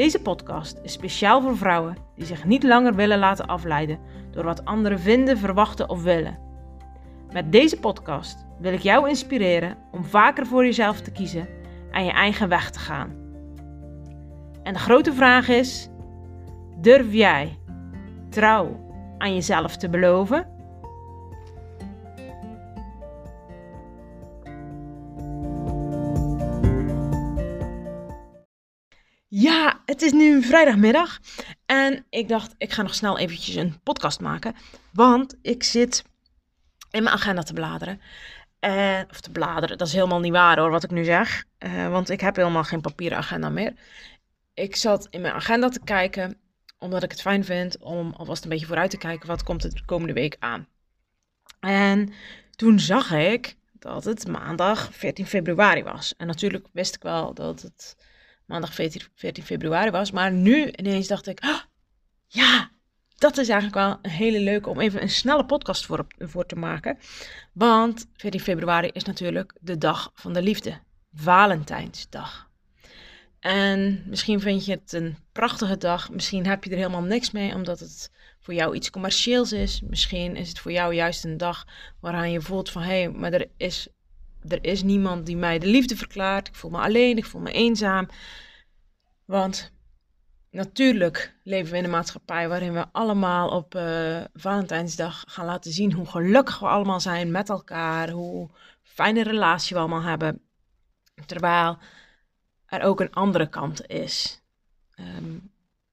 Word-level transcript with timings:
Deze 0.00 0.22
podcast 0.22 0.78
is 0.82 0.92
speciaal 0.92 1.40
voor 1.40 1.56
vrouwen 1.56 1.96
die 2.14 2.26
zich 2.26 2.44
niet 2.44 2.62
langer 2.62 2.94
willen 2.94 3.18
laten 3.18 3.46
afleiden 3.46 3.98
door 4.30 4.44
wat 4.44 4.64
anderen 4.64 5.00
vinden, 5.00 5.38
verwachten 5.38 5.88
of 5.88 6.02
willen. 6.02 6.38
Met 7.32 7.52
deze 7.52 7.78
podcast 7.78 8.46
wil 8.58 8.72
ik 8.72 8.80
jou 8.80 9.08
inspireren 9.08 9.76
om 9.92 10.04
vaker 10.04 10.46
voor 10.46 10.64
jezelf 10.64 11.00
te 11.00 11.10
kiezen 11.10 11.48
en 11.90 12.04
je 12.04 12.10
eigen 12.10 12.48
weg 12.48 12.70
te 12.70 12.78
gaan. 12.78 13.10
En 14.62 14.72
de 14.72 14.78
grote 14.78 15.12
vraag 15.12 15.48
is: 15.48 15.88
durf 16.76 17.12
jij 17.12 17.58
trouw 18.30 18.80
aan 19.18 19.34
jezelf 19.34 19.76
te 19.76 19.88
beloven? 19.88 20.59
Ja, 29.40 29.80
het 29.84 30.02
is 30.02 30.12
nu 30.12 30.42
vrijdagmiddag 30.42 31.20
en 31.66 32.06
ik 32.10 32.28
dacht, 32.28 32.54
ik 32.58 32.72
ga 32.72 32.82
nog 32.82 32.94
snel 32.94 33.18
eventjes 33.18 33.54
een 33.54 33.80
podcast 33.82 34.20
maken, 34.20 34.54
want 34.92 35.36
ik 35.42 35.62
zit 35.62 36.04
in 36.90 37.02
mijn 37.02 37.14
agenda 37.14 37.42
te 37.42 37.52
bladeren. 37.52 38.00
En, 38.58 39.06
of 39.10 39.20
te 39.20 39.30
bladeren, 39.30 39.78
dat 39.78 39.86
is 39.86 39.92
helemaal 39.92 40.20
niet 40.20 40.32
waar 40.32 40.58
hoor, 40.58 40.70
wat 40.70 40.84
ik 40.84 40.90
nu 40.90 41.04
zeg, 41.04 41.44
uh, 41.58 41.88
want 41.88 42.10
ik 42.10 42.20
heb 42.20 42.36
helemaal 42.36 42.64
geen 42.64 42.80
papieren 42.80 43.18
agenda 43.18 43.48
meer. 43.48 43.72
Ik 44.54 44.76
zat 44.76 45.06
in 45.10 45.20
mijn 45.20 45.34
agenda 45.34 45.68
te 45.68 45.80
kijken, 45.84 46.36
omdat 46.78 47.02
ik 47.02 47.10
het 47.10 47.20
fijn 47.20 47.44
vind 47.44 47.78
om 47.78 48.12
alvast 48.16 48.42
een 48.42 48.50
beetje 48.50 48.66
vooruit 48.66 48.90
te 48.90 48.98
kijken, 48.98 49.28
wat 49.28 49.42
komt 49.42 49.64
er 49.64 49.74
de 49.74 49.84
komende 49.84 50.14
week 50.14 50.36
aan. 50.38 50.68
En 51.60 52.12
toen 52.50 52.78
zag 52.80 53.12
ik 53.12 53.56
dat 53.72 54.04
het 54.04 54.28
maandag 54.28 54.88
14 54.92 55.26
februari 55.26 55.82
was. 55.82 56.14
En 56.16 56.26
natuurlijk 56.26 56.66
wist 56.72 56.94
ik 56.94 57.02
wel 57.02 57.34
dat 57.34 57.62
het 57.62 57.96
maandag 58.50 58.74
14, 58.74 59.02
14 59.14 59.44
februari 59.44 59.90
was. 59.90 60.10
Maar 60.10 60.32
nu 60.32 60.70
ineens 60.70 61.06
dacht 61.06 61.26
ik, 61.26 61.44
oh, 61.44 61.60
ja, 62.26 62.70
dat 63.18 63.38
is 63.38 63.48
eigenlijk 63.48 63.86
wel 63.86 63.98
een 64.02 64.18
hele 64.18 64.40
leuke 64.40 64.68
om 64.68 64.80
even 64.80 65.02
een 65.02 65.10
snelle 65.10 65.44
podcast 65.44 65.86
voor, 65.86 66.06
voor 66.18 66.46
te 66.46 66.56
maken. 66.56 66.98
Want 67.52 68.06
14 68.14 68.40
februari 68.40 68.90
is 68.92 69.04
natuurlijk 69.04 69.56
de 69.60 69.78
dag 69.78 70.10
van 70.14 70.32
de 70.32 70.42
liefde. 70.42 70.78
Valentijnsdag. 71.14 72.48
En 73.40 74.02
misschien 74.06 74.40
vind 74.40 74.64
je 74.64 74.72
het 74.72 74.92
een 74.92 75.16
prachtige 75.32 75.76
dag. 75.76 76.10
Misschien 76.10 76.46
heb 76.46 76.64
je 76.64 76.70
er 76.70 76.76
helemaal 76.76 77.02
niks 77.02 77.30
mee 77.30 77.54
omdat 77.54 77.80
het 77.80 78.10
voor 78.40 78.54
jou 78.54 78.74
iets 78.74 78.90
commercieels 78.90 79.52
is. 79.52 79.80
Misschien 79.80 80.36
is 80.36 80.48
het 80.48 80.58
voor 80.58 80.72
jou 80.72 80.94
juist 80.94 81.24
een 81.24 81.36
dag 81.36 81.66
waaraan 82.00 82.30
je 82.30 82.40
voelt 82.40 82.70
van 82.70 82.82
hé, 82.82 83.00
hey, 83.00 83.10
maar 83.10 83.32
er 83.32 83.46
is 83.56 83.88
er 84.48 84.64
is 84.64 84.82
niemand 84.82 85.26
die 85.26 85.36
mij 85.36 85.58
de 85.58 85.66
liefde 85.66 85.96
verklaart. 85.96 86.48
Ik 86.48 86.54
voel 86.54 86.70
me 86.70 86.78
alleen, 86.78 87.16
ik 87.16 87.24
voel 87.24 87.40
me 87.40 87.52
eenzaam. 87.52 88.08
Want 89.24 89.72
natuurlijk 90.50 91.34
leven 91.44 91.72
we 91.72 91.78
in 91.78 91.84
een 91.84 91.90
maatschappij 91.90 92.48
waarin 92.48 92.72
we 92.72 92.86
allemaal 92.92 93.48
op 93.48 93.74
uh, 93.74 94.20
Valentijnsdag 94.34 95.24
gaan 95.26 95.46
laten 95.46 95.72
zien 95.72 95.92
hoe 95.92 96.06
gelukkig 96.06 96.58
we 96.58 96.66
allemaal 96.66 97.00
zijn 97.00 97.30
met 97.30 97.48
elkaar. 97.48 98.10
Hoe 98.10 98.50
fijne 98.82 99.22
relatie 99.22 99.74
we 99.74 99.80
allemaal 99.80 100.02
hebben. 100.02 100.40
Terwijl 101.26 101.78
er 102.66 102.82
ook 102.82 103.00
een 103.00 103.12
andere 103.12 103.48
kant 103.48 103.86
is. 103.86 104.40
Ehm, 104.94 105.36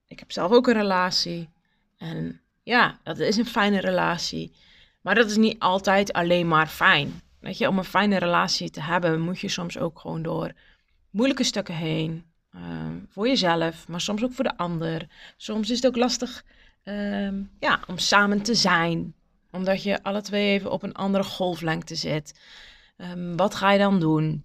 ik 0.08 0.20
heb 0.20 0.32
zelf 0.32 0.52
ook 0.52 0.68
een 0.68 0.74
relatie. 0.74 1.50
En 1.98 2.42
ja, 2.64 3.00
dat 3.04 3.20
is 3.20 3.38
een 3.38 3.46
fijne 3.46 3.80
relatie. 3.80 4.56
Maar 5.02 5.16
dat 5.16 5.30
is 5.30 5.38
niet 5.38 5.60
altijd 5.60 6.14
alleen 6.14 6.48
maar 6.48 6.68
fijn. 6.68 7.22
Weet 7.48 7.58
je, 7.58 7.68
om 7.68 7.78
een 7.78 7.84
fijne 7.84 8.18
relatie 8.18 8.70
te 8.70 8.82
hebben, 8.82 9.22
moet 9.22 9.40
je 9.40 9.48
soms 9.48 9.78
ook 9.78 10.00
gewoon 10.00 10.22
door 10.22 10.52
moeilijke 11.10 11.44
stukken 11.44 11.76
heen. 11.76 12.26
Ehm, 12.54 13.00
voor 13.10 13.28
jezelf, 13.28 13.88
maar 13.88 14.02
soms 14.02 14.24
ook 14.24 14.34
voor 14.34 14.44
de 14.44 14.58
ander. 14.58 15.08
Soms 15.38 15.70
is 15.70 15.76
het 15.76 15.88
ook 15.88 15.96
lastig 15.96 16.44
ehm, 16.84 17.44
ja, 17.60 17.80
om 17.88 17.98
samen 17.98 18.42
te 18.42 18.56
zijn, 18.56 19.14
omdat 19.52 19.84
je 19.84 20.04
alle 20.04 20.22
twee 20.22 20.54
even 20.54 20.72
op 20.72 20.84
een 20.84 20.94
andere 20.94 21.24
golflengte 21.24 21.96
zit. 21.96 22.40
Um, 22.98 23.36
wat 23.36 23.56
ga 23.56 23.72
je 23.72 23.80
dan 23.80 24.00
doen? 24.00 24.44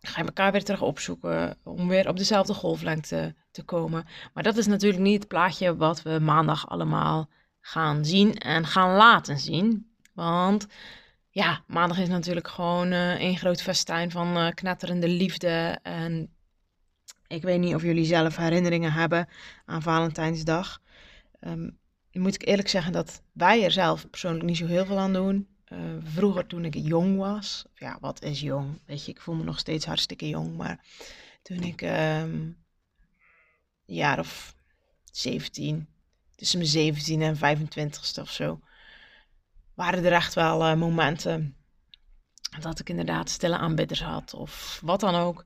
Ga 0.00 0.20
je 0.20 0.26
elkaar 0.26 0.52
weer 0.52 0.64
terug 0.64 0.82
opzoeken 0.82 1.56
om 1.64 1.88
weer 1.88 2.08
op 2.08 2.16
dezelfde 2.16 2.54
golflengte 2.54 3.34
te 3.50 3.62
komen? 3.62 4.06
Maar 4.34 4.42
dat 4.42 4.56
is 4.56 4.66
natuurlijk 4.66 5.02
niet 5.02 5.18
het 5.18 5.28
plaatje 5.28 5.76
wat 5.76 6.02
we 6.02 6.18
maandag 6.18 6.68
allemaal 6.68 7.28
gaan 7.60 8.04
zien 8.04 8.34
en 8.34 8.66
gaan 8.66 8.96
laten 8.96 9.38
zien. 9.38 9.92
Want 10.14 10.66
ja, 11.38 11.62
maandag 11.66 11.98
is 11.98 12.08
natuurlijk 12.08 12.48
gewoon 12.48 12.92
uh, 12.92 13.20
een 13.20 13.36
groot 13.36 13.62
festijn 13.62 14.10
van 14.10 14.36
uh, 14.36 14.48
knetterende 14.48 15.08
liefde. 15.08 15.78
En 15.82 16.30
ik 17.26 17.42
weet 17.42 17.60
niet 17.60 17.74
of 17.74 17.82
jullie 17.82 18.04
zelf 18.04 18.36
herinneringen 18.36 18.92
hebben 18.92 19.28
aan 19.64 19.82
Valentijnsdag. 19.82 20.80
Um, 21.40 21.78
moet 22.12 22.34
ik 22.34 22.46
eerlijk 22.46 22.68
zeggen 22.68 22.92
dat 22.92 23.22
wij 23.32 23.64
er 23.64 23.70
zelf 23.70 24.10
persoonlijk 24.10 24.44
niet 24.44 24.56
zo 24.56 24.66
heel 24.66 24.86
veel 24.86 24.98
aan 24.98 25.12
doen. 25.12 25.48
Uh, 25.68 25.78
vroeger 26.04 26.46
toen 26.46 26.64
ik 26.64 26.74
jong 26.74 27.18
was, 27.18 27.64
ja, 27.74 27.98
wat 28.00 28.22
is 28.22 28.40
jong? 28.40 28.80
Weet 28.84 29.04
je, 29.04 29.10
ik 29.10 29.20
voel 29.20 29.34
me 29.34 29.44
nog 29.44 29.58
steeds 29.58 29.84
hartstikke 29.86 30.28
jong. 30.28 30.56
Maar 30.56 30.84
toen 31.42 31.62
ik 31.62 31.82
um, 31.82 32.56
jaar 33.84 34.18
of 34.18 34.54
17, 35.12 35.88
tussen 36.34 36.58
mijn 36.58 36.70
17 36.70 37.22
en 37.22 37.36
25ste 37.36 38.20
of 38.20 38.30
zo, 38.30 38.60
waren 39.78 40.04
er 40.04 40.12
echt 40.12 40.34
wel 40.34 40.70
uh, 40.70 40.74
momenten 40.74 41.56
dat 42.60 42.80
ik 42.80 42.88
inderdaad 42.88 43.28
stille 43.28 43.56
aanbidders 43.56 44.02
had 44.02 44.34
of 44.34 44.80
wat 44.84 45.00
dan 45.00 45.14
ook. 45.14 45.44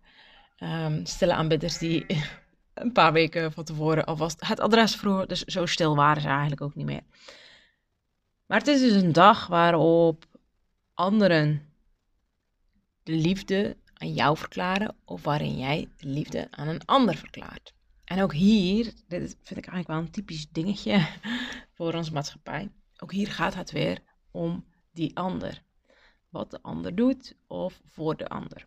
Um, 0.59 1.07
stille 1.07 1.35
aanbidders 1.35 1.79
die 1.79 2.07
een 2.75 2.93
paar 2.93 3.13
weken 3.13 3.53
van 3.53 3.65
tevoren 3.65 4.05
alvast 4.05 4.47
het 4.47 4.61
adres 4.61 4.97
vroegen. 4.97 5.29
Dus 5.29 5.43
zo 5.43 5.67
stil 5.67 5.97
waren 5.97 6.23
ze 6.23 6.29
eigenlijk 6.29 6.61
ook 6.61 6.75
niet 6.75 6.87
meer. 6.87 7.03
Maar 8.47 8.59
het 8.59 8.67
is 8.67 8.81
dus 8.81 9.03
een 9.03 9.13
dag 9.13 9.47
waarop 9.47 10.25
anderen 10.95 11.73
de 13.03 13.13
liefde 13.13 13.77
aan 13.95 14.13
jou 14.13 14.37
verklaren 14.37 14.97
of 15.05 15.23
waarin 15.23 15.59
jij 15.59 15.89
de 15.97 16.09
liefde 16.09 16.49
aan 16.51 16.69
een 16.69 16.85
ander 16.85 17.17
verklaart. 17.17 17.75
En 18.05 18.23
ook 18.23 18.33
hier, 18.33 18.85
dit 19.09 19.37
vind 19.43 19.59
ik 19.59 19.67
eigenlijk 19.67 19.89
wel 19.89 19.99
een 19.99 20.11
typisch 20.11 20.49
dingetje 20.51 21.07
voor 21.77 21.95
onze 21.95 22.13
maatschappij. 22.13 22.71
Ook 22.99 23.13
hier 23.13 23.29
gaat 23.29 23.55
het 23.55 23.71
weer 23.71 24.11
om 24.33 24.65
die 24.93 25.17
ander. 25.17 25.63
Wat 26.29 26.51
de 26.51 26.63
ander 26.63 26.95
doet 26.95 27.37
of 27.47 27.81
voor 27.85 28.17
de 28.17 28.29
ander. 28.29 28.67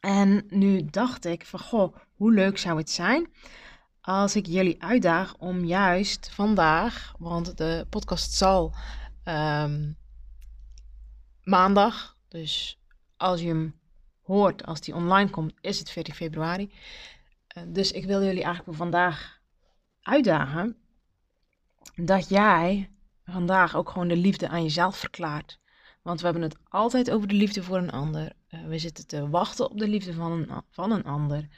En 0.00 0.46
nu 0.48 0.84
dacht 0.84 1.24
ik 1.24 1.46
van, 1.46 1.60
goh, 1.60 1.96
hoe 2.14 2.32
leuk 2.32 2.58
zou 2.58 2.78
het 2.78 2.90
zijn 2.90 3.28
als 4.04 4.36
ik 4.36 4.46
jullie 4.46 4.82
uitdaag 4.82 5.36
om 5.38 5.64
juist 5.64 6.30
vandaag, 6.30 7.14
want 7.18 7.56
de 7.56 7.86
podcast 7.90 8.32
zal 8.32 8.74
um, 9.24 9.96
maandag, 11.42 12.16
dus 12.28 12.80
als 13.16 13.40
je 13.40 13.46
hem 13.46 13.78
hoort, 14.22 14.66
als 14.66 14.80
die 14.80 14.94
online 14.94 15.30
komt, 15.30 15.54
is 15.60 15.78
het 15.78 15.90
14 15.90 16.14
februari. 16.14 16.72
Uh, 17.58 17.64
dus 17.66 17.92
ik 17.92 18.04
wil 18.04 18.22
jullie 18.22 18.42
eigenlijk 18.42 18.76
vandaag 18.78 19.40
uitdagen 20.02 20.76
dat 21.94 22.28
jij 22.28 22.90
vandaag 23.24 23.76
ook 23.76 23.90
gewoon 23.90 24.08
de 24.08 24.16
liefde 24.16 24.48
aan 24.48 24.62
jezelf 24.62 24.96
verklaart. 24.96 25.58
Want 26.02 26.18
we 26.18 26.24
hebben 26.24 26.42
het 26.42 26.56
altijd 26.68 27.10
over 27.10 27.28
de 27.28 27.34
liefde 27.34 27.62
voor 27.62 27.76
een 27.76 27.90
ander. 27.90 28.32
Uh, 28.50 28.66
we 28.66 28.78
zitten 28.78 29.06
te 29.06 29.28
wachten 29.28 29.70
op 29.70 29.78
de 29.78 29.88
liefde 29.88 30.12
van 30.12 30.32
een, 30.32 30.62
van 30.70 30.90
een 30.90 31.04
ander. 31.04 31.48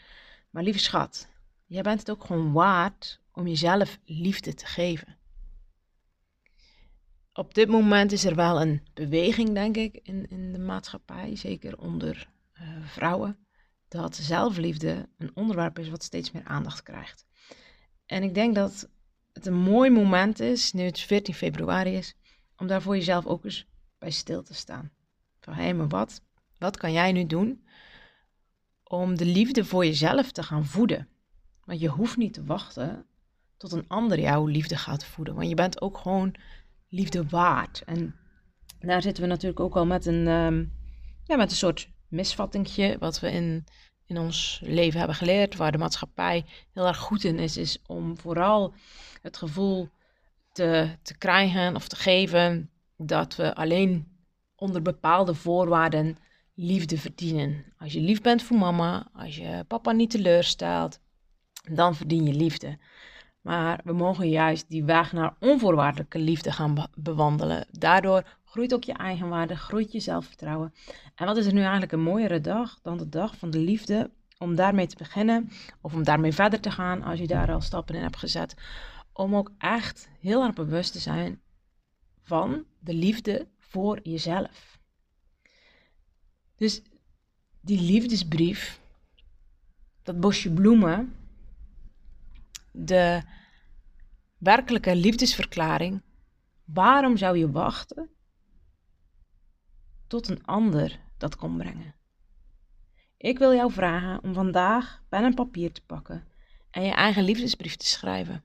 Maar 0.50 0.62
lieve 0.62 0.78
schat, 0.78 1.28
jij 1.66 1.82
bent 1.82 1.98
het 1.98 2.10
ook 2.10 2.24
gewoon 2.24 2.52
waard 2.52 3.20
om 3.32 3.46
jezelf 3.46 3.98
liefde 4.04 4.54
te 4.54 4.66
geven. 4.66 5.16
Op 7.32 7.54
dit 7.54 7.68
moment 7.68 8.12
is 8.12 8.24
er 8.24 8.34
wel 8.34 8.60
een 8.60 8.82
beweging, 8.94 9.54
denk 9.54 9.76
ik, 9.76 10.00
in, 10.02 10.28
in 10.30 10.52
de 10.52 10.58
maatschappij, 10.58 11.36
zeker 11.36 11.78
onder 11.78 12.28
uh, 12.54 12.86
vrouwen, 12.86 13.46
dat 13.88 14.16
zelfliefde 14.16 15.08
een 15.18 15.30
onderwerp 15.34 15.78
is 15.78 15.88
wat 15.88 16.02
steeds 16.02 16.30
meer 16.30 16.44
aandacht 16.44 16.82
krijgt. 16.82 17.26
En 18.06 18.22
ik 18.22 18.34
denk 18.34 18.54
dat 18.54 18.88
het 19.36 19.46
een 19.46 19.54
mooi 19.54 19.90
moment 19.90 20.40
is, 20.40 20.72
nu 20.72 20.82
het 20.82 21.00
14 21.00 21.34
februari 21.34 21.94
is, 21.94 22.14
om 22.56 22.66
daar 22.66 22.82
voor 22.82 22.96
jezelf 22.96 23.26
ook 23.26 23.44
eens 23.44 23.66
bij 23.98 24.10
stil 24.10 24.42
te 24.42 24.54
staan. 24.54 24.90
Van 25.40 25.54
hé, 25.54 25.72
maar 25.72 25.88
wat, 25.88 26.22
wat 26.58 26.76
kan 26.76 26.92
jij 26.92 27.12
nu 27.12 27.26
doen 27.26 27.66
om 28.82 29.16
de 29.16 29.24
liefde 29.24 29.64
voor 29.64 29.84
jezelf 29.84 30.32
te 30.32 30.42
gaan 30.42 30.64
voeden? 30.64 31.08
Want 31.64 31.80
je 31.80 31.88
hoeft 31.88 32.16
niet 32.16 32.32
te 32.32 32.44
wachten 32.44 33.06
tot 33.56 33.72
een 33.72 33.88
ander 33.88 34.20
jouw 34.20 34.46
liefde 34.46 34.76
gaat 34.76 35.04
voeden. 35.04 35.34
Want 35.34 35.48
je 35.48 35.54
bent 35.54 35.80
ook 35.80 35.98
gewoon 35.98 36.34
liefde 36.88 37.26
waard. 37.26 37.82
En 37.84 38.14
daar 38.78 39.02
zitten 39.02 39.22
we 39.22 39.28
natuurlijk 39.28 39.60
ook 39.60 39.76
al 39.76 39.86
met 39.86 40.06
een, 40.06 40.26
ehm, 40.26 40.64
ja, 41.24 41.36
met 41.36 41.50
een 41.50 41.56
soort 41.56 41.88
misvattingje, 42.08 42.96
wat 42.98 43.20
we 43.20 43.30
in, 43.30 43.64
in 44.06 44.18
ons 44.18 44.60
leven 44.62 44.98
hebben 44.98 45.16
geleerd, 45.16 45.56
waar 45.56 45.72
de 45.72 45.78
maatschappij 45.78 46.44
heel 46.72 46.86
erg 46.86 46.98
goed 46.98 47.24
in 47.24 47.38
is, 47.38 47.56
is 47.56 47.78
om 47.86 48.18
vooral 48.18 48.74
het 49.22 49.36
gevoel 49.36 49.88
te, 50.52 50.96
te 51.02 51.18
krijgen 51.18 51.74
of 51.74 51.88
te 51.88 51.96
geven 51.96 52.70
dat 52.96 53.36
we 53.36 53.54
alleen 53.54 54.16
onder 54.56 54.82
bepaalde 54.82 55.34
voorwaarden 55.34 56.18
liefde 56.54 56.98
verdienen. 56.98 57.64
Als 57.78 57.92
je 57.92 58.00
lief 58.00 58.20
bent 58.20 58.42
voor 58.42 58.58
mama, 58.58 59.08
als 59.12 59.36
je 59.36 59.64
papa 59.68 59.92
niet 59.92 60.10
teleurstelt, 60.10 61.00
dan 61.72 61.94
verdien 61.94 62.24
je 62.24 62.34
liefde. 62.34 62.78
Maar 63.40 63.80
we 63.84 63.92
mogen 63.92 64.28
juist 64.28 64.68
die 64.68 64.84
weg 64.84 65.12
naar 65.12 65.36
onvoorwaardelijke 65.40 66.18
liefde 66.18 66.52
gaan 66.52 66.86
bewandelen. 66.94 67.66
Daardoor 67.70 68.38
groeit 68.56 68.74
ook 68.74 68.84
je 68.84 68.92
eigenwaarde, 68.92 69.56
groeit 69.56 69.92
je 69.92 70.00
zelfvertrouwen. 70.00 70.74
En 71.14 71.26
wat 71.26 71.36
is 71.36 71.46
er 71.46 71.52
nu 71.52 71.60
eigenlijk 71.60 71.92
een 71.92 72.02
mooiere 72.02 72.40
dag 72.40 72.80
dan 72.82 72.98
de 72.98 73.08
dag 73.08 73.36
van 73.36 73.50
de 73.50 73.58
liefde? 73.58 74.10
Om 74.38 74.54
daarmee 74.54 74.86
te 74.86 74.96
beginnen 74.96 75.50
of 75.80 75.94
om 75.94 76.04
daarmee 76.04 76.32
verder 76.32 76.60
te 76.60 76.70
gaan 76.70 77.02
als 77.02 77.18
je 77.18 77.26
daar 77.26 77.52
al 77.52 77.60
stappen 77.60 77.94
in 77.94 78.02
hebt 78.02 78.16
gezet. 78.16 78.54
Om 79.12 79.36
ook 79.36 79.50
echt 79.58 80.08
heel 80.20 80.42
erg 80.44 80.54
bewust 80.54 80.92
te 80.92 80.98
zijn 80.98 81.40
van 82.22 82.64
de 82.78 82.94
liefde 82.94 83.48
voor 83.58 84.00
jezelf. 84.02 84.78
Dus 86.54 86.82
die 87.60 87.80
liefdesbrief, 87.80 88.80
dat 90.02 90.20
bosje 90.20 90.52
bloemen, 90.52 91.14
de 92.72 93.22
werkelijke 94.38 94.96
liefdesverklaring, 94.96 96.02
waarom 96.64 97.16
zou 97.16 97.38
je 97.38 97.50
wachten 97.50 98.10
tot 100.06 100.28
een 100.28 100.44
ander 100.46 101.00
dat 101.18 101.36
kon 101.36 101.56
brengen? 101.56 101.94
Ik 103.16 103.38
wil 103.38 103.54
jou 103.54 103.72
vragen 103.72 104.22
om 104.22 104.34
vandaag 104.34 105.02
pen 105.08 105.24
en 105.24 105.34
papier 105.34 105.72
te 105.72 105.82
pakken 105.86 106.24
en 106.70 106.82
je 106.82 106.92
eigen 106.92 107.24
liefdesbrief 107.24 107.76
te 107.76 107.86
schrijven. 107.86 108.44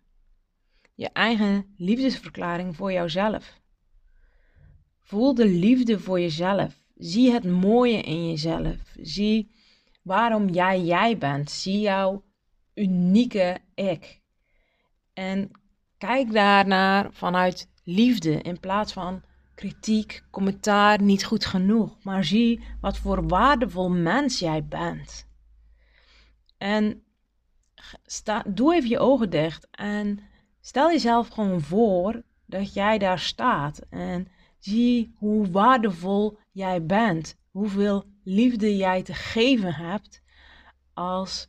Je 0.95 1.09
eigen 1.09 1.73
liefdesverklaring 1.77 2.75
voor 2.75 2.91
jouzelf. 2.91 3.59
Voel 4.99 5.33
de 5.33 5.45
liefde 5.45 5.99
voor 5.99 6.19
jezelf. 6.19 6.73
Zie 6.95 7.31
het 7.31 7.43
mooie 7.43 8.01
in 8.01 8.29
jezelf. 8.29 8.77
Zie 9.01 9.51
waarom 10.01 10.49
jij 10.49 10.81
jij 10.81 11.17
bent. 11.17 11.51
Zie 11.51 11.79
jouw 11.79 12.23
unieke 12.73 13.57
ik. 13.75 14.21
En 15.13 15.51
kijk 15.97 16.31
daarnaar 16.33 17.13
vanuit 17.13 17.69
liefde 17.83 18.41
in 18.41 18.59
plaats 18.59 18.93
van 18.93 19.23
kritiek, 19.56 20.24
commentaar, 20.31 21.01
niet 21.01 21.25
goed 21.25 21.45
genoeg. 21.45 22.03
Maar 22.03 22.24
zie 22.24 22.63
wat 22.81 22.98
voor 22.98 23.27
waardevol 23.27 23.89
mens 23.89 24.39
jij 24.39 24.65
bent. 24.65 25.27
En 26.57 27.03
sta, 28.06 28.44
doe 28.48 28.75
even 28.75 28.89
je 28.89 29.00
ogen 29.00 29.30
dicht 29.30 29.68
en 29.71 30.19
stel 30.62 30.89
jezelf 30.92 31.27
gewoon 31.27 31.62
voor 31.62 32.21
dat 32.45 32.74
jij 32.74 32.98
daar 32.98 33.19
staat. 33.19 33.81
En 33.89 34.27
zie 34.59 35.13
hoe 35.18 35.51
waardevol 35.51 36.38
jij 36.51 36.86
bent. 36.86 37.36
Hoeveel 37.51 38.06
liefde 38.24 38.75
jij 38.75 39.04
te 39.04 39.13
geven 39.13 39.74
hebt 39.74 40.21
als 40.94 41.47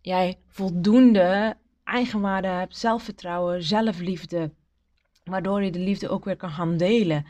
jij 0.00 0.38
voldoende 0.48 1.56
eigenwaarde 1.84 2.48
hebt, 2.48 2.76
zelfvertrouwen, 2.76 3.62
zelfliefde. 3.62 4.52
Waardoor 5.24 5.62
je 5.62 5.70
de 5.70 5.78
liefde 5.78 6.08
ook 6.08 6.24
weer 6.24 6.36
kan 6.36 6.50
gaan 6.50 6.76
delen. 6.76 7.26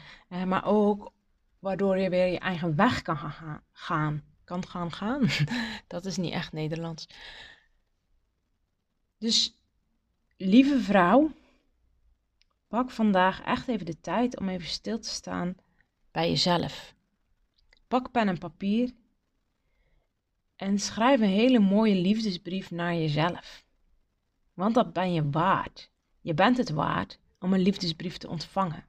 Maar 0.46 0.64
ook 0.64 1.12
waardoor 1.58 1.98
je 1.98 2.10
weer 2.10 2.26
je 2.26 2.38
eigen 2.38 2.76
weg 2.76 3.02
kan 3.02 3.16
gaan. 3.16 3.62
gaan. 3.72 4.22
Kan 4.44 4.66
gaan 4.66 4.92
gaan. 4.92 5.28
Dat 5.86 6.04
is 6.04 6.16
niet 6.16 6.32
echt 6.32 6.52
Nederlands. 6.52 7.08
Dus 9.18 9.54
lieve 10.36 10.80
vrouw, 10.80 11.32
pak 12.68 12.90
vandaag 12.90 13.42
echt 13.42 13.68
even 13.68 13.86
de 13.86 14.00
tijd 14.00 14.38
om 14.38 14.48
even 14.48 14.68
stil 14.68 14.98
te 14.98 15.08
staan 15.08 15.56
bij 16.10 16.28
jezelf. 16.28 16.94
Pak 17.88 18.10
pen 18.10 18.28
en 18.28 18.38
papier 18.38 18.92
en 20.56 20.78
schrijf 20.78 21.20
een 21.20 21.26
hele 21.26 21.58
mooie 21.58 21.94
liefdesbrief 21.94 22.70
naar 22.70 22.94
jezelf. 22.94 23.64
Want 24.54 24.74
dat 24.74 24.92
ben 24.92 25.12
je 25.12 25.30
waard. 25.30 25.90
Je 26.20 26.34
bent 26.34 26.56
het 26.56 26.70
waard 26.70 27.18
om 27.42 27.52
een 27.52 27.60
liefdesbrief 27.60 28.16
te 28.16 28.28
ontvangen. 28.28 28.84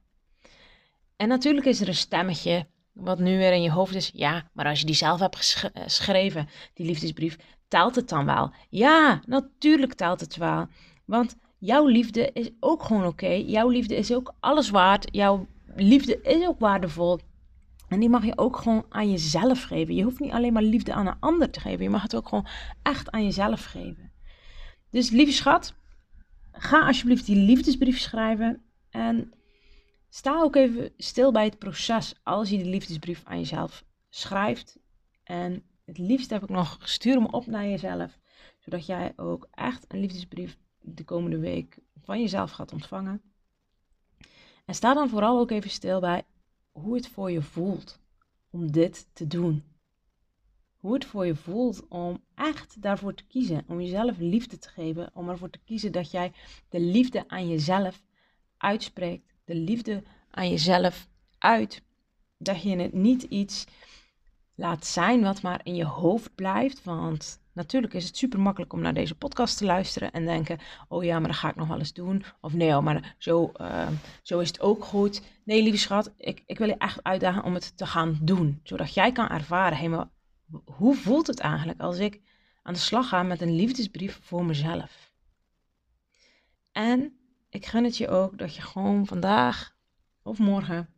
En 1.16 1.28
natuurlijk 1.28 1.66
is 1.66 1.80
er 1.80 1.88
een 1.88 1.94
stemmetje 1.94 2.66
wat 2.92 3.18
nu 3.18 3.38
weer 3.38 3.52
in 3.52 3.62
je 3.62 3.70
hoofd 3.70 3.94
is. 3.94 4.10
Ja, 4.14 4.48
maar 4.52 4.66
als 4.66 4.80
je 4.80 4.86
die 4.86 4.94
zelf 4.94 5.20
hebt 5.20 5.70
eh, 5.72 5.82
geschreven, 5.82 6.48
die 6.74 6.86
liefdesbrief, 6.86 7.36
telt 7.68 7.94
het 7.94 8.08
dan 8.08 8.24
wel? 8.24 8.52
Ja, 8.68 9.20
natuurlijk 9.26 9.94
telt 9.94 10.20
het 10.20 10.36
wel. 10.36 10.66
Want 11.04 11.36
jouw 11.58 11.86
liefde 11.86 12.30
is 12.32 12.50
ook 12.60 12.82
gewoon 12.82 13.06
oké. 13.06 13.28
Jouw 13.28 13.68
liefde 13.68 13.96
is 13.96 14.12
ook 14.12 14.34
alles 14.40 14.70
waard. 14.70 15.08
Jouw 15.12 15.46
liefde 15.74 16.20
is 16.22 16.46
ook 16.46 16.58
waardevol. 16.58 17.18
En 17.88 18.00
die 18.00 18.08
mag 18.08 18.24
je 18.24 18.38
ook 18.38 18.56
gewoon 18.56 18.84
aan 18.88 19.10
jezelf 19.10 19.62
geven. 19.62 19.94
Je 19.94 20.02
hoeft 20.02 20.20
niet 20.20 20.32
alleen 20.32 20.52
maar 20.52 20.62
liefde 20.62 20.92
aan 20.92 21.06
een 21.06 21.20
ander 21.20 21.50
te 21.50 21.60
geven. 21.60 21.82
Je 21.82 21.90
mag 21.90 22.02
het 22.02 22.16
ook 22.16 22.28
gewoon 22.28 22.46
echt 22.82 23.10
aan 23.10 23.24
jezelf 23.24 23.64
geven. 23.64 24.12
Dus 24.90 25.10
lieve 25.10 25.32
schat, 25.32 25.74
ga 26.56 26.86
alsjeblieft 26.86 27.26
die 27.26 27.36
liefdesbrief 27.36 27.98
schrijven. 27.98 28.62
En 28.90 29.32
sta 30.08 30.40
ook 30.40 30.56
even 30.56 30.92
stil 30.96 31.32
bij 31.32 31.44
het 31.44 31.58
proces 31.58 32.14
als 32.22 32.50
je 32.50 32.56
die 32.56 32.70
liefdesbrief 32.70 33.22
aan 33.24 33.38
jezelf 33.38 33.84
schrijft. 34.08 34.78
En 35.22 35.62
het 35.84 35.98
liefst 35.98 36.30
heb 36.30 36.42
ik 36.42 36.48
nog, 36.48 36.78
stuur 36.82 37.14
hem 37.14 37.26
op 37.26 37.46
naar 37.46 37.64
jezelf. 37.64 38.18
Zodat 38.58 38.86
jij 38.86 39.12
ook 39.16 39.48
echt 39.50 39.84
een 39.88 40.00
liefdesbrief 40.00 40.58
de 40.80 41.04
komende 41.04 41.38
week 41.38 41.78
van 42.02 42.20
jezelf 42.20 42.50
gaat 42.50 42.72
ontvangen. 42.72 43.22
En 44.64 44.74
sta 44.74 44.94
dan 44.94 45.08
vooral 45.08 45.38
ook 45.38 45.50
even 45.50 45.70
stil 45.70 46.00
bij 46.00 46.22
hoe 46.72 46.94
het 46.94 47.08
voor 47.08 47.30
je 47.30 47.42
voelt 47.42 48.00
om 48.50 48.72
dit 48.72 49.08
te 49.12 49.26
doen 49.26 49.73
hoe 50.84 50.94
het 50.94 51.04
voor 51.04 51.26
je 51.26 51.34
voelt 51.34 51.88
om 51.88 52.22
echt 52.34 52.82
daarvoor 52.82 53.14
te 53.14 53.24
kiezen. 53.24 53.64
Om 53.66 53.80
jezelf 53.80 54.16
liefde 54.18 54.58
te 54.58 54.68
geven. 54.68 55.10
Om 55.14 55.28
ervoor 55.28 55.50
te 55.50 55.58
kiezen 55.64 55.92
dat 55.92 56.10
jij 56.10 56.32
de 56.68 56.80
liefde 56.80 57.24
aan 57.28 57.48
jezelf 57.48 58.02
uitspreekt. 58.56 59.32
De 59.44 59.54
liefde 59.54 60.02
aan 60.30 60.50
jezelf 60.50 61.08
uit. 61.38 61.82
Dat 62.38 62.62
je 62.62 62.76
het 62.76 62.92
niet 62.92 63.22
iets 63.22 63.64
laat 64.54 64.86
zijn 64.86 65.22
wat 65.22 65.42
maar 65.42 65.60
in 65.62 65.74
je 65.74 65.84
hoofd 65.84 66.34
blijft. 66.34 66.84
Want 66.84 67.40
natuurlijk 67.52 67.94
is 67.94 68.06
het 68.06 68.16
super 68.16 68.40
makkelijk 68.40 68.72
om 68.72 68.80
naar 68.80 68.94
deze 68.94 69.14
podcast 69.14 69.58
te 69.58 69.64
luisteren 69.64 70.12
en 70.12 70.24
denken: 70.24 70.58
oh 70.88 71.04
ja, 71.04 71.18
maar 71.18 71.28
dat 71.28 71.38
ga 71.38 71.48
ik 71.48 71.56
nog 71.56 71.68
wel 71.68 71.78
eens 71.78 71.92
doen. 71.92 72.24
Of 72.40 72.52
nee, 72.52 72.76
oh, 72.76 72.82
maar 72.82 73.14
zo, 73.18 73.52
uh, 73.60 73.88
zo 74.22 74.38
is 74.38 74.48
het 74.48 74.60
ook 74.60 74.84
goed. 74.84 75.22
Nee, 75.44 75.62
lieve 75.62 75.78
schat, 75.78 76.12
ik, 76.16 76.42
ik 76.46 76.58
wil 76.58 76.68
je 76.68 76.76
echt 76.78 77.02
uitdagen 77.02 77.44
om 77.44 77.54
het 77.54 77.76
te 77.76 77.86
gaan 77.86 78.18
doen. 78.22 78.60
Zodat 78.62 78.94
jij 78.94 79.12
kan 79.12 79.28
ervaren: 79.28 79.78
hé, 79.78 79.88
maar 79.88 80.08
hoe 80.64 80.94
voelt 80.94 81.26
het 81.26 81.40
eigenlijk 81.40 81.80
als 81.80 81.98
ik 81.98 82.20
aan 82.62 82.72
de 82.72 82.78
slag 82.78 83.08
ga 83.08 83.22
met 83.22 83.40
een 83.40 83.54
liefdesbrief 83.54 84.18
voor 84.22 84.44
mezelf? 84.44 85.12
En 86.72 87.18
ik 87.48 87.66
gun 87.66 87.84
het 87.84 87.96
je 87.96 88.08
ook 88.08 88.38
dat 88.38 88.54
je 88.54 88.62
gewoon 88.62 89.06
vandaag 89.06 89.74
of 90.22 90.38
morgen 90.38 90.88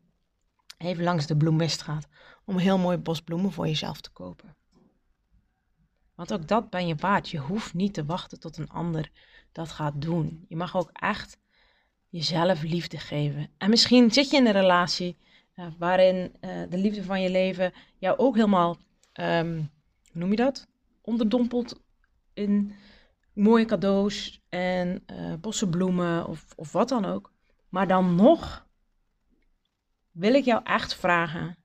even 0.78 1.04
langs 1.04 1.26
de 1.26 1.36
bloemist 1.36 1.82
gaat 1.82 2.08
om 2.44 2.54
een 2.54 2.60
heel 2.60 2.78
mooi 2.78 2.96
bos 2.96 3.20
bloemen 3.20 3.52
voor 3.52 3.66
jezelf 3.66 4.00
te 4.00 4.10
kopen. 4.10 4.56
Want 6.14 6.32
ook 6.32 6.48
dat 6.48 6.70
ben 6.70 6.86
je 6.86 6.94
waard. 6.94 7.28
Je 7.28 7.38
hoeft 7.38 7.74
niet 7.74 7.94
te 7.94 8.04
wachten 8.04 8.40
tot 8.40 8.56
een 8.56 8.70
ander 8.70 9.10
dat 9.52 9.72
gaat 9.72 10.00
doen. 10.00 10.44
Je 10.48 10.56
mag 10.56 10.76
ook 10.76 10.90
echt 10.92 11.38
jezelf 12.08 12.62
liefde 12.62 12.98
geven. 12.98 13.50
En 13.58 13.70
misschien 13.70 14.12
zit 14.12 14.30
je 14.30 14.36
in 14.36 14.46
een 14.46 14.52
relatie 14.52 15.16
uh, 15.54 15.66
waarin 15.78 16.16
uh, 16.16 16.50
de 16.70 16.78
liefde 16.78 17.04
van 17.04 17.22
je 17.22 17.30
leven 17.30 17.72
jou 17.98 18.18
ook 18.18 18.34
helemaal 18.34 18.78
um, 19.20 19.70
hoe 20.12 20.20
noem 20.20 20.30
je 20.30 20.36
dat? 20.36 20.66
Onderdompeld 21.02 21.80
in 22.34 22.74
mooie 23.32 23.64
cadeaus 23.64 24.42
en 24.48 25.04
uh, 25.06 25.34
bossen 25.34 25.70
bloemen 25.70 26.26
of, 26.26 26.44
of 26.56 26.72
wat 26.72 26.88
dan 26.88 27.04
ook. 27.04 27.32
Maar 27.68 27.86
dan 27.88 28.14
nog 28.14 28.66
wil 30.10 30.34
ik 30.34 30.44
jou 30.44 30.60
echt 30.64 30.94
vragen: 30.94 31.56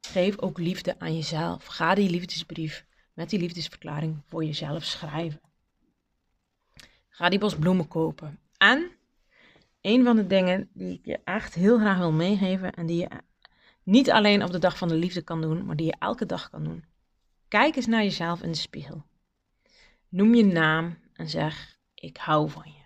geef 0.00 0.38
ook 0.38 0.58
liefde 0.58 0.98
aan 0.98 1.14
jezelf. 1.14 1.66
Ga 1.66 1.94
die 1.94 2.10
liefdesbrief 2.10 2.86
met 3.14 3.30
die 3.30 3.38
liefdesverklaring 3.38 4.22
voor 4.26 4.44
jezelf 4.44 4.84
schrijven. 4.84 5.40
Ga 7.08 7.28
die 7.28 7.38
bos 7.38 7.56
bloemen 7.56 7.88
kopen. 7.88 8.38
En 8.56 8.90
een 9.80 10.04
van 10.04 10.16
de 10.16 10.26
dingen 10.26 10.68
die 10.72 10.94
ik 10.94 11.04
je 11.04 11.20
echt 11.24 11.54
heel 11.54 11.78
graag 11.78 11.98
wil 11.98 12.12
meegeven 12.12 12.72
en 12.72 12.86
die 12.86 12.96
je 12.96 13.08
niet 13.90 14.10
alleen 14.10 14.42
op 14.42 14.50
de 14.50 14.58
dag 14.58 14.78
van 14.78 14.88
de 14.88 14.94
liefde 14.94 15.22
kan 15.22 15.40
doen, 15.40 15.64
maar 15.64 15.76
die 15.76 15.86
je 15.86 15.96
elke 15.98 16.26
dag 16.26 16.50
kan 16.50 16.64
doen. 16.64 16.84
Kijk 17.48 17.76
eens 17.76 17.86
naar 17.86 18.02
jezelf 18.02 18.42
in 18.42 18.50
de 18.50 18.58
spiegel. 18.58 19.04
Noem 20.08 20.34
je 20.34 20.44
naam 20.44 20.98
en 21.12 21.28
zeg: 21.28 21.78
Ik 21.94 22.16
hou 22.16 22.50
van 22.50 22.72
je. 22.72 22.84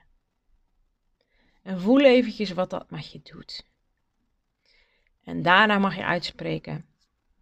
En 1.62 1.80
voel 1.80 2.00
eventjes 2.00 2.50
wat 2.50 2.70
dat 2.70 2.90
met 2.90 3.12
je 3.12 3.20
doet. 3.22 3.66
En 5.22 5.42
daarna 5.42 5.78
mag 5.78 5.96
je 5.96 6.04
uitspreken: 6.04 6.86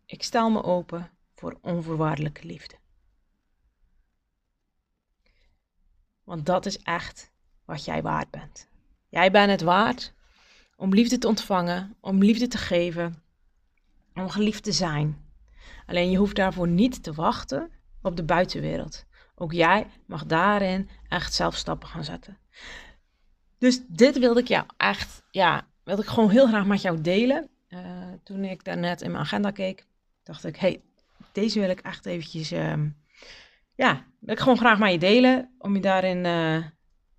Ik 0.07 0.23
stel 0.23 0.51
me 0.51 0.63
open 0.63 1.11
voor 1.35 1.59
onvoorwaardelijke 1.61 2.47
liefde. 2.47 2.77
Want 6.25 6.47
dat 6.47 6.67
is 6.67 6.79
echt 6.79 7.31
wat 7.65 7.85
jij 7.85 8.03
waard 8.03 8.31
bent. 8.31 8.69
Jij 9.09 9.31
bent 9.31 9.51
het 9.51 9.63
waard 9.63 10.13
om 10.77 10.95
liefde 10.95 11.19
te 11.19 11.29
ontvangen, 11.29 11.97
om 12.01 12.19
liefde 12.19 12.49
te 12.49 12.59
geven, 12.59 13.23
om 14.15 14.29
geliefd 14.29 14.63
te 14.63 14.73
zijn. 14.73 15.31
Alleen 15.87 16.11
je 16.11 16.17
hoeft 16.17 16.37
daarvoor 16.37 16.69
niet 16.69 17.03
te 17.03 17.13
wachten 17.13 17.71
op 18.03 18.17
de 18.17 18.25
buitenwereld. 18.25 19.05
Ook 19.35 19.53
jij 19.53 19.87
mag 20.07 20.27
daarin 20.27 20.89
echt 21.09 21.35
zelf 21.35 21.57
stappen 21.57 21.89
gaan 21.89 22.05
zetten. 22.05 22.39
Dus 23.59 23.81
dit 23.89 24.19
wilde 24.19 24.41
ik 24.41 24.49
jou 24.49 24.65
echt, 24.77 25.23
ja, 25.31 25.67
wilde 25.85 26.03
ik 26.03 26.09
gewoon 26.09 26.31
heel 26.31 26.47
graag 26.47 26.67
met 26.67 26.83
jou 26.83 27.01
delen. 27.01 27.49
Uh, 27.69 27.81
toen 28.23 28.45
ik 28.45 28.65
daarnet 28.65 29.03
in 29.03 29.11
mijn 29.11 29.23
agenda 29.23 29.51
keek, 29.51 29.87
dacht 30.23 30.45
ik, 30.45 30.57
hey, 30.57 30.83
deze 31.33 31.61
wil 31.61 31.71
ik 31.71 31.81
echt 31.81 32.07
eventjes, 32.07 32.53
uh, 32.53 32.75
ja, 33.75 34.07
wil 34.19 34.35
ik 34.35 34.41
gewoon 34.41 34.59
graag 34.59 34.79
met 34.79 34.93
je 34.93 34.99
delen. 34.99 35.55
Om 35.59 35.75
je 35.75 35.81
daarin 35.81 36.25
uh, 36.25 36.67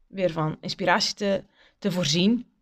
weer 0.08 0.32
van 0.32 0.58
inspiratie 0.62 1.16
te, 1.16 1.44
te 1.80 1.92
voorzien. 1.92 2.53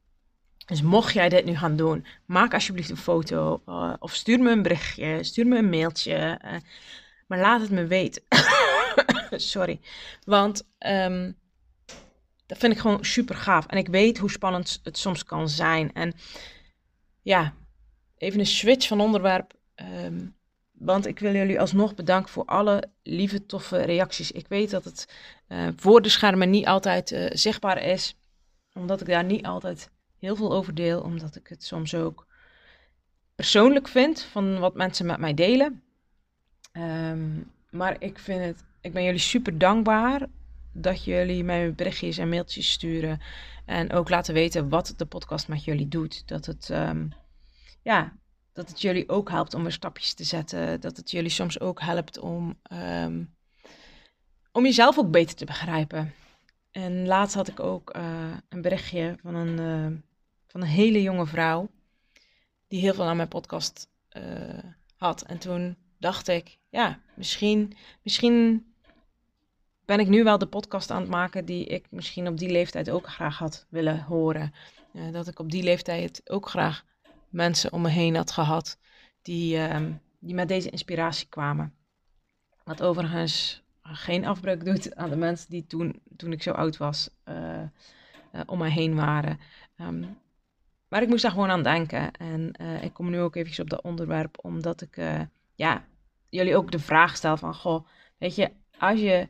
Dus 0.72 0.82
mocht 0.82 1.14
jij 1.14 1.30
dit 1.30 1.46
nu 1.46 1.56
gaan 1.56 1.76
doen, 1.76 2.06
maak 2.26 2.54
alsjeblieft 2.54 2.90
een 2.90 2.98
foto 2.98 3.62
uh, 3.68 3.94
of 4.00 4.14
stuur 4.14 4.40
me 4.40 4.52
een 4.52 4.62
berichtje, 4.62 5.24
stuur 5.24 5.48
me 5.48 5.58
een 5.58 5.70
mailtje. 5.70 6.40
Uh, 6.46 6.52
maar 7.28 7.40
laat 7.40 7.62
het 7.62 7.70
me 7.70 7.86
weten. 7.86 8.24
Sorry. 9.52 9.80
Want 10.24 10.68
um, 10.80 11.38
dat 12.46 12.58
vind 12.58 12.74
ik 12.74 12.80
gewoon 12.80 13.06
super 13.06 13.36
gaaf. 13.36 13.66
En 13.66 13.78
ik 13.78 13.88
weet 13.88 14.18
hoe 14.18 14.32
spannend 14.32 14.80
het 14.84 14.98
soms 14.98 15.24
kan 15.24 15.50
zijn. 15.50 15.94
En 15.94 16.14
ja, 17.22 17.54
even 18.18 18.40
een 18.40 18.46
switch 18.46 18.88
van 18.88 19.02
onderwerp. 19.02 19.54
Um, 20.04 20.36
want 20.72 21.06
ik 21.06 21.20
wil 21.20 21.34
jullie 21.34 21.60
alsnog 21.60 21.96
bedanken 21.96 22.32
voor 22.32 22.46
alle 22.46 22.84
lieve, 23.04 23.46
toffe 23.46 23.82
reacties. 23.82 24.32
Ik 24.32 24.48
weet 24.48 24.70
dat 24.70 24.84
het 24.84 25.14
uh, 25.48 25.68
voor 25.76 26.02
de 26.02 26.10
schermen 26.10 26.50
niet 26.50 26.66
altijd 26.66 27.30
zichtbaar 27.30 27.84
is. 27.84 28.16
Omdat 28.74 29.02
ik 29.02 29.08
daar 29.08 29.24
niet 29.24 29.46
altijd 29.46 29.90
heel 30.22 30.36
veel 30.36 30.52
over 30.52 30.76
deel. 30.76 31.02
Omdat 31.02 31.36
ik 31.36 31.48
het 31.48 31.64
soms 31.64 31.96
ook 31.96 32.28
persoonlijk 33.36 33.88
vind 33.88 34.22
van 34.22 34.60
wat 34.60 34.76
mensen 34.76 35.06
met 35.06 35.20
mij 35.20 35.34
delen. 35.34 35.84
Um, 36.74 37.52
maar 37.70 37.96
ik 38.00 38.20
vind 38.20 38.46
het, 38.46 38.64
ik 38.82 38.94
ben 38.94 39.04
jullie 39.04 39.20
super 39.20 39.58
dankbaar 39.58 40.28
dat 40.74 41.04
jullie 41.04 41.44
mij 41.44 41.74
berichtjes 41.74 42.18
en 42.18 42.30
mailtjes 42.30 42.72
sturen. 42.72 43.22
En 43.66 43.92
ook 43.92 44.10
laten 44.10 44.34
weten 44.34 44.70
wat 44.70 44.94
de 44.98 45.06
podcast 45.06 45.48
met 45.48 45.64
jullie 45.64 45.88
doet. 45.88 46.28
Dat 46.28 46.46
het, 46.46 46.70
um, 46.70 47.14
ja, 47.82 48.14
dat 48.54 48.70
het 48.70 48.82
jullie 48.82 49.10
ook 49.10 49.30
helpt 49.30 49.54
om 49.54 49.62
weer 49.62 49.72
stapjes 49.72 50.14
te 50.14 50.24
zetten. 50.24 50.82
Dat 50.82 50.98
het 50.98 51.12
jullie 51.12 51.30
soms 51.30 51.60
ook 51.60 51.82
helpt 51.82 52.20
om, 52.20 52.60
um, 52.74 53.36
om 54.52 54.64
jezelf 54.64 55.00
ook 55.00 55.12
beter 55.12 55.36
te 55.36 55.46
begrijpen. 55.46 56.14
En 56.72 57.06
laatst 57.06 57.36
had 57.36 57.48
ik 57.48 57.60
ook 57.60 57.96
uh, 57.96 58.04
een 58.50 58.62
berichtje 58.62 59.16
van 59.22 59.36
een, 59.36 59.60
uh, 59.60 59.98
van 60.52 60.62
een 60.62 60.68
hele 60.68 61.02
jonge 61.02 61.26
vrouw. 61.26 61.70
Die 62.68 62.82
heel 62.82 62.94
veel 62.94 63.06
aan 63.06 63.16
mijn 63.16 63.28
podcast 63.28 63.90
uh, 64.18 64.24
had. 64.96 65.22
En 65.22 65.38
toen 65.38 65.78
dacht 65.98 66.28
ik, 66.28 66.58
ja, 66.70 67.00
misschien, 67.16 67.74
misschien 68.04 68.66
ben 69.86 70.00
ik 70.00 70.08
nu 70.08 70.24
wel 70.24 70.38
de 70.38 70.48
podcast 70.48 70.92
aan 70.92 71.02
het 71.02 71.10
maken 71.10 71.46
die 71.46 71.66
ik 71.66 71.86
misschien 71.90 72.28
op 72.28 72.38
die 72.38 72.50
leeftijd 72.50 72.90
ook 72.90 73.08
graag 73.08 73.38
had 73.38 73.66
willen 73.70 74.02
horen. 74.02 74.54
Uh, 74.94 75.12
dat 75.12 75.28
ik 75.28 75.40
op 75.40 75.52
die 75.52 75.64
leeftijd 75.64 76.22
ook 76.30 76.50
graag 76.50 76.86
mensen 77.30 77.74
om 77.74 77.82
me 77.82 77.90
heen 77.90 78.16
had 78.16 78.32
gehad 78.32 78.78
die, 79.22 79.58
uh, 79.58 79.86
die 80.20 80.36
met 80.36 80.48
deze 80.48 80.70
inspiratie 80.70 81.28
kwamen. 81.28 81.74
Wat 82.64 82.84
overigens 82.84 83.64
geen 83.82 84.26
afbreuk 84.26 84.66
doet 84.66 84.96
aan 84.96 85.10
de 85.10 85.16
mensen 85.16 85.50
die 85.50 85.68
toen, 85.68 86.02
toen 86.16 86.32
ik 86.32 86.44
zo 86.44 86.52
oud 86.52 86.78
was 86.78 87.10
uh, 87.26 87.64
om 88.46 88.58
me 88.58 88.70
heen 88.70 88.96
waren. 88.96 89.40
Um, 89.78 90.20
maar 90.92 91.02
ik 91.02 91.08
moest 91.08 91.22
daar 91.22 91.32
gewoon 91.32 91.50
aan 91.50 91.64
denken. 91.64 92.12
En 92.12 92.52
ik 92.82 92.94
kom 92.94 93.10
nu 93.10 93.20
ook 93.20 93.36
even 93.36 93.64
op 93.64 93.70
dat 93.70 93.82
onderwerp, 93.82 94.38
omdat 94.42 94.82
ik 94.82 94.98
ja, 95.56 95.86
jullie 96.30 96.56
ook 96.56 96.72
de 96.72 96.80
vraag 96.80 97.16
stel 97.16 97.38
van, 97.38 97.56
goh, 97.56 97.88
weet 98.18 98.36
je, 98.36 98.52
als 98.80 99.00
je 99.00 99.28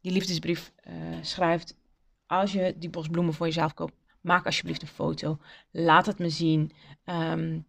die 0.00 0.12
liefdesbrief 0.12 0.72
uh, 0.88 0.94
schrijft, 1.20 1.76
als 2.26 2.52
je 2.52 2.74
die 2.78 2.90
bos 2.90 3.08
bloemen 3.08 3.34
voor 3.34 3.46
jezelf 3.46 3.74
koopt, 3.74 3.94
maak 4.20 4.46
alsjeblieft 4.46 4.82
een 4.82 4.88
foto. 4.88 5.38
Laat 5.70 6.06
het 6.06 6.18
me 6.18 6.28
zien. 6.28 6.72
Um, 7.04 7.66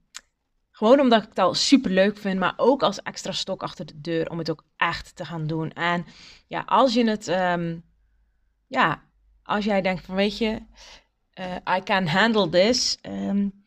gewoon 0.72 1.00
omdat 1.00 1.24
ik 1.24 1.30
het 1.30 1.40
al 1.40 1.54
super 1.54 1.92
leuk 1.92 2.18
vind, 2.18 2.40
maar 2.40 2.54
ook 2.58 2.84
als 2.84 3.02
extra 3.02 3.32
stok 3.32 3.64
achter 3.64 3.86
de 3.86 4.02
deur 4.02 4.30
om 4.30 4.38
het 4.38 4.52
ook 4.52 4.64
echt 4.78 5.16
te 5.16 5.26
gaan 5.26 5.48
doen. 5.48 5.72
En 5.72 6.06
ja, 6.48 6.64
als 6.66 6.94
je 6.94 7.10
het, 7.10 7.28
um, 7.28 7.84
ja, 8.68 9.04
als 9.44 9.66
jij 9.66 9.82
denkt 9.82 10.06
van 10.06 10.16
weet 10.16 10.38
je, 10.38 10.62
uh, 11.40 11.78
I 11.78 11.84
can 11.84 12.08
handle 12.08 12.50
this, 12.50 12.98
um, 13.02 13.64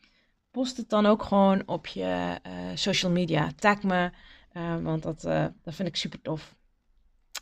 post 0.51 0.77
het 0.77 0.89
dan 0.89 1.05
ook 1.05 1.23
gewoon 1.23 1.63
op 1.65 1.87
je 1.87 2.39
uh, 2.47 2.51
social 2.73 3.11
media. 3.11 3.51
Tag 3.55 3.83
me, 3.83 4.11
uh, 4.53 4.75
want 4.81 5.03
dat, 5.03 5.21
dat 5.63 5.75
vind 5.75 5.87
ik 5.87 5.95
super 5.95 6.21
tof. 6.21 6.55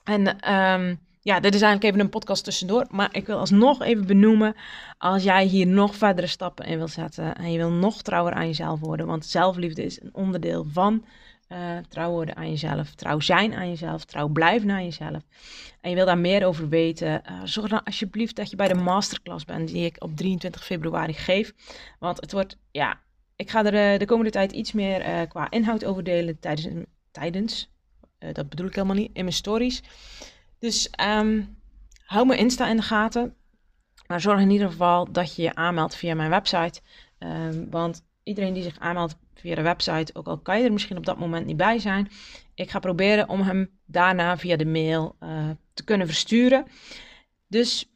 En 0.03 0.53
um, 0.53 0.99
ja, 1.25 1.39
dit 1.39 1.55
is 1.55 1.61
eigenlijk 1.61 1.83
even 1.83 1.99
een 1.99 2.09
podcast 2.09 2.43
tussendoor. 2.43 2.85
Maar 2.89 3.09
ik 3.11 3.25
wil 3.25 3.37
alsnog 3.37 3.81
even 3.81 4.07
benoemen. 4.07 4.55
Als 4.97 5.23
jij 5.23 5.45
hier 5.45 5.67
nog 5.67 5.95
verdere 5.95 6.27
stappen 6.27 6.65
in 6.65 6.77
wil 6.77 6.87
zetten. 6.87 7.35
En 7.35 7.51
je 7.51 7.57
wil 7.57 7.71
nog 7.71 8.01
trouwer 8.01 8.33
aan 8.33 8.47
jezelf 8.47 8.79
worden. 8.79 9.05
Want 9.05 9.25
zelfliefde 9.25 9.83
is 9.83 10.01
een 10.01 10.13
onderdeel 10.13 10.65
van 10.71 11.05
uh, 11.49 11.77
trouw 11.89 12.11
worden 12.11 12.35
aan 12.35 12.49
jezelf. 12.49 12.95
Trouw 12.95 13.19
zijn 13.19 13.53
aan 13.53 13.69
jezelf. 13.69 14.05
Trouw 14.05 14.27
blijven 14.27 14.71
aan 14.71 14.83
jezelf. 14.83 15.23
En 15.81 15.89
je 15.89 15.95
wil 15.95 16.05
daar 16.05 16.17
meer 16.17 16.45
over 16.45 16.69
weten. 16.69 17.21
Uh, 17.29 17.41
zorg 17.43 17.69
dan 17.69 17.83
alsjeblieft 17.83 18.35
dat 18.35 18.49
je 18.49 18.55
bij 18.55 18.67
de 18.67 18.73
masterclass 18.75 19.45
bent. 19.45 19.67
Die 19.67 19.85
ik 19.85 19.95
op 20.03 20.15
23 20.15 20.65
februari 20.65 21.13
geef. 21.13 21.53
Want 21.99 22.21
het 22.21 22.31
wordt, 22.31 22.57
ja. 22.71 23.03
Ik 23.35 23.49
ga 23.49 23.65
er 23.65 23.93
uh, 23.93 23.99
de 23.99 24.05
komende 24.05 24.31
tijd 24.31 24.51
iets 24.51 24.71
meer 24.71 25.27
qua 25.27 25.49
inhoud 25.49 25.85
over 25.85 26.03
delen. 26.03 26.39
Tijdens, 26.39 26.85
tijdens 27.11 27.73
dat 28.33 28.49
bedoel 28.49 28.67
ik 28.67 28.75
helemaal 28.75 28.95
niet 28.95 29.09
in 29.13 29.23
mijn 29.23 29.35
stories. 29.35 29.83
Dus 30.59 30.89
um, 31.01 31.57
hou 32.05 32.25
mijn 32.25 32.39
Insta 32.39 32.67
in 32.67 32.75
de 32.75 32.81
gaten. 32.81 33.35
Maar 34.07 34.21
zorg 34.21 34.39
in 34.39 34.49
ieder 34.49 34.69
geval 34.69 35.11
dat 35.11 35.35
je 35.35 35.41
je 35.41 35.55
aanmeldt 35.55 35.95
via 35.95 36.15
mijn 36.15 36.29
website. 36.29 36.81
Um, 37.19 37.69
want 37.69 38.03
iedereen 38.23 38.53
die 38.53 38.63
zich 38.63 38.79
aanmeldt 38.79 39.17
via 39.35 39.55
de 39.55 39.61
website, 39.61 40.15
ook 40.15 40.27
al 40.27 40.37
kan 40.37 40.57
je 40.57 40.65
er 40.65 40.73
misschien 40.73 40.97
op 40.97 41.05
dat 41.05 41.19
moment 41.19 41.45
niet 41.45 41.57
bij 41.57 41.79
zijn, 41.79 42.09
ik 42.53 42.69
ga 42.69 42.79
proberen 42.79 43.29
om 43.29 43.41
hem 43.41 43.69
daarna 43.85 44.37
via 44.37 44.55
de 44.55 44.65
mail 44.65 45.15
uh, 45.19 45.49
te 45.73 45.83
kunnen 45.83 46.07
versturen. 46.07 46.65
Dus 47.47 47.89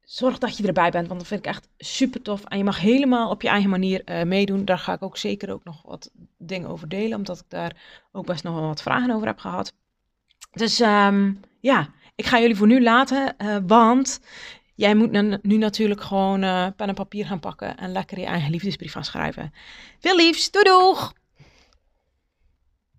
zorg 0.00 0.38
dat 0.38 0.56
je 0.56 0.66
erbij 0.66 0.90
bent, 0.90 1.06
want 1.06 1.20
dat 1.20 1.28
vind 1.28 1.40
ik 1.40 1.46
echt 1.46 1.68
super 1.78 2.22
tof. 2.22 2.44
En 2.44 2.58
je 2.58 2.64
mag 2.64 2.80
helemaal 2.80 3.30
op 3.30 3.42
je 3.42 3.48
eigen 3.48 3.70
manier 3.70 4.02
uh, 4.04 4.22
meedoen. 4.22 4.64
Daar 4.64 4.78
ga 4.78 4.92
ik 4.92 5.02
ook 5.02 5.16
zeker 5.16 5.52
ook 5.52 5.64
nog 5.64 5.82
wat 5.82 6.10
dingen 6.38 6.68
over 6.68 6.88
delen, 6.88 7.18
omdat 7.18 7.38
ik 7.38 7.44
daar 7.48 7.76
ook 8.12 8.26
best 8.26 8.44
nog 8.44 8.54
wel 8.54 8.66
wat 8.66 8.82
vragen 8.82 9.14
over 9.14 9.26
heb 9.26 9.38
gehad. 9.38 9.74
Dus 10.52 10.80
um, 10.80 11.40
ja, 11.60 11.88
ik 12.14 12.26
ga 12.26 12.40
jullie 12.40 12.56
voor 12.56 12.66
nu 12.66 12.82
laten, 12.82 13.34
uh, 13.38 13.56
want 13.66 14.20
jij 14.82 14.94
moet 14.94 15.42
nu 15.42 15.56
natuurlijk 15.56 16.00
gewoon 16.00 16.42
uh, 16.42 16.66
pen 16.76 16.88
en 16.88 16.94
papier 16.94 17.26
gaan 17.26 17.40
pakken 17.40 17.76
en 17.78 17.92
lekker 17.92 18.18
je 18.18 18.24
eigen 18.24 18.50
liefdesbrief 18.50 18.92
gaan 18.92 19.04
schrijven. 19.04 19.52
Veel 19.98 20.16
liefs, 20.16 20.50
doei 20.50 20.64
doeg! 20.64 21.12